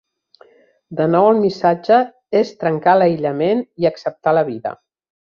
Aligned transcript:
De 0.99 1.05
nou 1.15 1.27
el 1.33 1.41
missatge 1.43 1.99
és 2.41 2.55
trencar 2.65 2.99
l'aïllament 3.01 3.65
i 3.85 3.93
acceptar 3.95 4.39
la 4.43 4.49
vida. 4.55 4.79